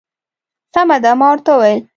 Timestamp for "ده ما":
1.03-1.25